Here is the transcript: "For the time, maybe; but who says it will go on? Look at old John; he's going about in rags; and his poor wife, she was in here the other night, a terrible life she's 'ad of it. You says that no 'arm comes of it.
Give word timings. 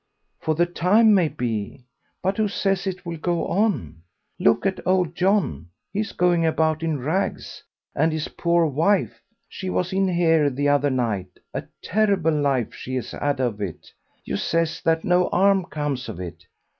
"For 0.39 0.55
the 0.55 0.65
time, 0.65 1.13
maybe; 1.13 1.85
but 2.23 2.37
who 2.37 2.47
says 2.47 2.87
it 2.87 3.05
will 3.05 3.17
go 3.19 3.45
on? 3.45 4.01
Look 4.39 4.65
at 4.65 4.79
old 4.83 5.13
John; 5.13 5.67
he's 5.93 6.11
going 6.11 6.43
about 6.43 6.81
in 6.81 6.99
rags; 6.99 7.63
and 7.93 8.11
his 8.11 8.27
poor 8.27 8.65
wife, 8.65 9.21
she 9.47 9.69
was 9.69 9.93
in 9.93 10.07
here 10.07 10.49
the 10.49 10.69
other 10.69 10.89
night, 10.89 11.29
a 11.53 11.65
terrible 11.83 12.33
life 12.33 12.73
she's 12.73 13.13
'ad 13.13 13.39
of 13.39 13.61
it. 13.61 13.91
You 14.25 14.37
says 14.37 14.81
that 14.85 15.03
no 15.03 15.29
'arm 15.29 15.65
comes 15.65 16.09
of 16.09 16.19
it. 16.19 16.47